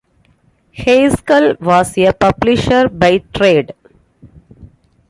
Heiskell 0.75 1.59
was 1.61 1.95
a 1.95 2.11
publisher 2.11 2.89
by 2.89 3.19
trade. 3.35 3.75